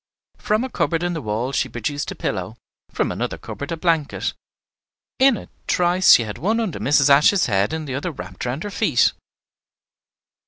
From 0.39 0.63
a 0.63 0.69
cupboard 0.71 1.03
in 1.03 1.13
the 1.13 1.21
wall 1.21 1.51
she 1.51 1.69
produced 1.69 2.09
a 2.09 2.15
pillow, 2.15 2.57
from 2.89 3.11
another 3.11 3.37
cupboard 3.37 3.71
a 3.71 3.77
blanket; 3.77 4.33
in 5.19 5.37
a 5.37 5.47
trice 5.67 6.13
she 6.13 6.23
had 6.23 6.39
one 6.39 6.59
under 6.59 6.79
Mrs. 6.79 7.07
Ashe's 7.11 7.45
head 7.45 7.71
and 7.71 7.87
the 7.87 7.93
other 7.93 8.09
wrapped 8.09 8.43
round 8.45 8.63
her 8.63 8.71
feet. 8.71 9.13